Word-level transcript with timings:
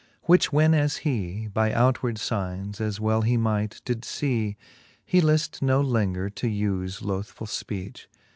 Which 0.23 0.51
when 0.51 0.73
as 0.73 0.97
hee 1.05 1.45
By 1.45 1.71
outward 1.71 2.15
iignes, 2.15 2.81
as 2.81 2.99
well 2.99 3.21
he 3.21 3.37
might, 3.37 3.83
did 3.85 4.03
fee, 4.03 4.57
He 5.05 5.21
lift 5.21 5.61
no 5.61 5.79
lenger 5.79 6.27
to 6.27 6.47
ufe 6.47 7.03
lothfull 7.03 7.45
fpeach. 7.45 8.07